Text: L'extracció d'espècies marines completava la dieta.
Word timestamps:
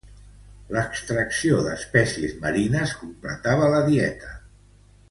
L'extracció 0.75 1.59
d'espècies 1.67 2.35
marines 2.47 2.97
completava 3.05 3.71
la 3.77 3.85
dieta. 3.93 4.35